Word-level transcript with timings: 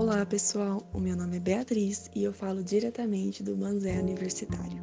Olá 0.00 0.24
pessoal, 0.24 0.88
o 0.94 1.00
meu 1.00 1.16
nome 1.16 1.38
é 1.38 1.40
Beatriz 1.40 2.08
e 2.14 2.22
eu 2.22 2.32
falo 2.32 2.62
diretamente 2.62 3.42
do 3.42 3.56
Banzé 3.56 3.98
Universitário. 3.98 4.80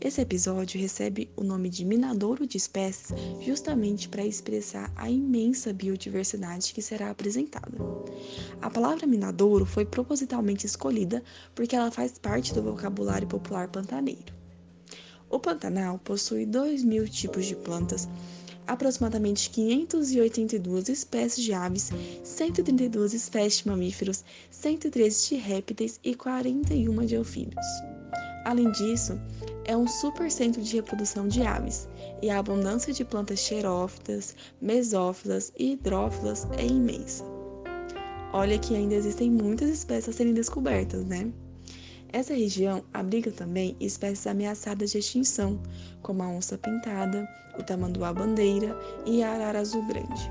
Esse 0.00 0.22
episódio 0.22 0.80
recebe 0.80 1.30
o 1.36 1.44
nome 1.44 1.68
de 1.68 1.84
Minadouro 1.84 2.46
de 2.46 2.56
Espécies 2.56 3.12
justamente 3.42 4.08
para 4.08 4.24
expressar 4.24 4.90
a 4.96 5.10
imensa 5.10 5.70
biodiversidade 5.70 6.72
que 6.72 6.80
será 6.80 7.10
apresentada. 7.10 7.76
A 8.62 8.70
palavra 8.70 9.06
minadouro 9.06 9.66
foi 9.66 9.84
propositalmente 9.84 10.64
escolhida 10.64 11.22
porque 11.54 11.76
ela 11.76 11.90
faz 11.90 12.18
parte 12.18 12.54
do 12.54 12.62
vocabulário 12.62 13.28
popular 13.28 13.68
pantaneiro. 13.68 14.32
O 15.28 15.38
Pantanal 15.38 15.98
possui 15.98 16.46
2 16.46 16.84
mil 16.84 17.06
tipos 17.06 17.44
de 17.44 17.54
plantas 17.54 18.08
aproximadamente 18.68 19.50
582 19.50 20.88
espécies 20.88 21.44
de 21.44 21.52
aves, 21.52 21.90
132 22.22 23.14
espécies 23.14 23.62
de 23.62 23.68
mamíferos, 23.68 24.24
113 24.50 25.30
de 25.30 25.36
répteis 25.36 25.98
e 26.04 26.14
41 26.14 27.06
de 27.06 27.16
anfíbios. 27.16 27.66
Além 28.44 28.70
disso, 28.72 29.18
é 29.64 29.76
um 29.76 29.88
supercentro 29.88 30.62
de 30.62 30.76
reprodução 30.76 31.26
de 31.26 31.42
aves, 31.42 31.88
e 32.22 32.30
a 32.30 32.38
abundância 32.38 32.92
de 32.92 33.04
plantas 33.04 33.40
xerófitas, 33.40 34.36
mesófilas 34.60 35.52
e 35.58 35.72
hidrófilas 35.72 36.46
é 36.56 36.66
imensa. 36.66 37.24
Olha 38.32 38.58
que 38.58 38.74
ainda 38.74 38.94
existem 38.94 39.30
muitas 39.30 39.70
espécies 39.70 40.10
a 40.10 40.12
serem 40.12 40.34
descobertas, 40.34 41.04
né? 41.04 41.32
Essa 42.10 42.34
região 42.34 42.82
abriga 42.92 43.30
também 43.30 43.76
espécies 43.78 44.26
ameaçadas 44.26 44.90
de 44.90 44.98
extinção, 44.98 45.60
como 46.02 46.22
a 46.22 46.28
onça 46.28 46.56
pintada, 46.56 47.28
o 47.58 47.62
tamanduá 47.62 48.12
bandeira 48.14 48.74
e 49.04 49.22
a 49.22 49.32
arara 49.32 49.60
azul 49.60 49.86
grande. 49.86 50.30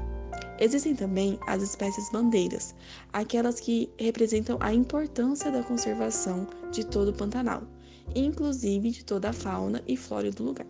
Existem 0.59 0.95
também 0.95 1.38
as 1.45 1.62
espécies 1.62 2.09
bandeiras, 2.12 2.74
aquelas 3.13 3.60
que 3.60 3.91
representam 3.99 4.57
a 4.60 4.74
importância 4.74 5.51
da 5.51 5.62
conservação 5.62 6.48
de 6.71 6.84
todo 6.84 7.10
o 7.10 7.13
Pantanal, 7.13 7.62
inclusive 8.16 8.90
de 8.90 9.05
toda 9.05 9.29
a 9.29 9.34
fauna 9.34 9.84
e 9.88 9.96
flora 9.96 10.32
do 10.32 10.44
lugar. 10.44 10.66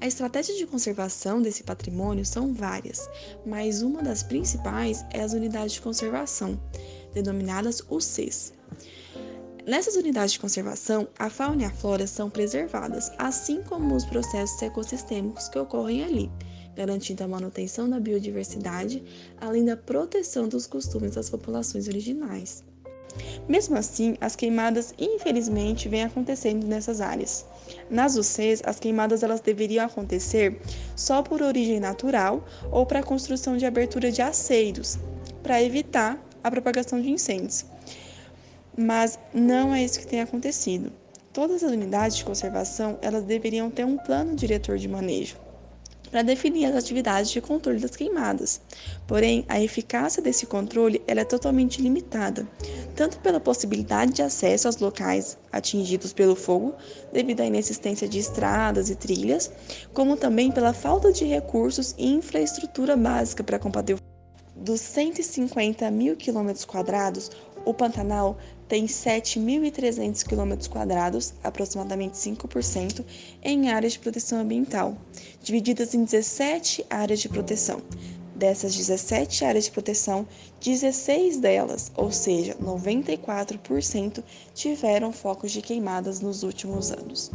A 0.00 0.06
estratégia 0.06 0.56
de 0.56 0.66
conservação 0.66 1.42
desse 1.42 1.64
patrimônio 1.64 2.24
são 2.24 2.52
várias, 2.52 3.08
mas 3.44 3.82
uma 3.82 4.02
das 4.02 4.22
principais 4.22 5.04
é 5.10 5.22
as 5.22 5.32
unidades 5.32 5.74
de 5.74 5.82
conservação, 5.82 6.60
denominadas 7.12 7.82
UCs. 7.88 8.52
Nessas 9.64 9.94
unidades 9.94 10.32
de 10.32 10.40
conservação, 10.40 11.06
a 11.16 11.30
fauna 11.30 11.62
e 11.62 11.64
a 11.64 11.70
flora 11.70 12.04
são 12.04 12.28
preservadas, 12.28 13.12
assim 13.16 13.62
como 13.62 13.94
os 13.94 14.04
processos 14.04 14.60
ecossistêmicos 14.60 15.48
que 15.48 15.56
ocorrem 15.56 16.02
ali, 16.02 16.30
garantindo 16.74 17.22
a 17.22 17.28
manutenção 17.28 17.88
da 17.88 18.00
biodiversidade, 18.00 19.04
além 19.40 19.64
da 19.64 19.76
proteção 19.76 20.48
dos 20.48 20.66
costumes 20.66 21.14
das 21.14 21.30
populações 21.30 21.86
originais. 21.86 22.64
Mesmo 23.48 23.76
assim, 23.76 24.16
as 24.20 24.34
queimadas 24.34 24.94
infelizmente 24.98 25.88
vêm 25.88 26.02
acontecendo 26.02 26.66
nessas 26.66 27.00
áreas. 27.00 27.46
Nas 27.88 28.16
UCs, 28.16 28.62
as 28.64 28.80
queimadas 28.80 29.22
elas 29.22 29.40
deveriam 29.40 29.86
acontecer 29.86 30.60
só 30.96 31.22
por 31.22 31.40
origem 31.40 31.78
natural 31.78 32.44
ou 32.72 32.84
para 32.84 32.98
a 32.98 33.04
construção 33.04 33.56
de 33.56 33.64
abertura 33.64 34.10
de 34.10 34.22
aceiros, 34.22 34.98
para 35.40 35.62
evitar 35.62 36.20
a 36.42 36.50
propagação 36.50 37.00
de 37.00 37.10
incêndios 37.10 37.66
mas 38.76 39.18
não 39.32 39.74
é 39.74 39.84
isso 39.84 40.00
que 40.00 40.06
tem 40.06 40.20
acontecido. 40.20 40.92
Todas 41.32 41.62
as 41.62 41.72
unidades 41.72 42.16
de 42.16 42.24
conservação 42.24 42.98
elas 43.00 43.24
deveriam 43.24 43.70
ter 43.70 43.84
um 43.84 43.96
plano 43.96 44.34
diretor 44.34 44.78
de 44.78 44.88
manejo 44.88 45.36
para 46.12 46.22
definir 46.22 46.66
as 46.66 46.76
atividades 46.76 47.30
de 47.30 47.40
controle 47.40 47.80
das 47.80 47.96
queimadas. 47.96 48.60
Porém, 49.06 49.46
a 49.48 49.58
eficácia 49.58 50.22
desse 50.22 50.44
controle 50.44 51.02
é 51.06 51.24
totalmente 51.24 51.80
limitada, 51.80 52.46
tanto 52.94 53.18
pela 53.20 53.40
possibilidade 53.40 54.12
de 54.12 54.22
acesso 54.22 54.68
aos 54.68 54.76
locais 54.76 55.38
atingidos 55.50 56.12
pelo 56.12 56.36
fogo, 56.36 56.74
devido 57.12 57.40
à 57.40 57.46
inexistência 57.46 58.06
de 58.06 58.18
estradas 58.18 58.90
e 58.90 58.94
trilhas, 58.94 59.50
como 59.94 60.14
também 60.14 60.52
pela 60.52 60.74
falta 60.74 61.10
de 61.10 61.24
recursos 61.24 61.94
e 61.96 62.06
infraestrutura 62.06 62.94
básica 62.94 63.42
para 63.42 63.58
combater 63.58 63.94
o 63.94 63.98
dos 64.54 64.80
150 64.80 65.90
mil 65.90 66.14
quilômetros 66.14 66.64
quadrados, 66.64 67.30
o 67.64 67.74
Pantanal 67.74 68.36
tem 68.68 68.86
7.300 68.86 70.24
km, 70.24 71.34
aproximadamente 71.44 72.14
5%, 72.14 73.04
em 73.42 73.70
áreas 73.70 73.92
de 73.92 73.98
proteção 73.98 74.40
ambiental, 74.40 74.96
divididas 75.42 75.94
em 75.94 76.04
17 76.04 76.84
áreas 76.88 77.20
de 77.20 77.28
proteção. 77.28 77.82
Dessas 78.34 78.74
17 78.74 79.44
áreas 79.44 79.66
de 79.66 79.70
proteção, 79.70 80.26
16 80.60 81.36
delas, 81.38 81.92
ou 81.96 82.10
seja, 82.10 82.54
94%, 82.54 84.24
tiveram 84.54 85.12
focos 85.12 85.52
de 85.52 85.60
queimadas 85.60 86.20
nos 86.20 86.42
últimos 86.42 86.90
anos. 86.90 87.30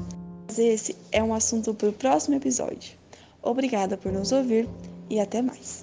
Mas 0.48 0.60
esse 0.60 0.96
é 1.12 1.24
um 1.24 1.34
assunto 1.34 1.74
para 1.74 1.90
o 1.90 1.94
próximo 1.94 2.36
episódio. 2.36 2.98
Obrigada 3.42 3.96
por 3.96 4.12
nos 4.12 4.32
ouvir 4.32 4.68
e 5.10 5.20
até 5.20 5.42
mais. 5.42 5.82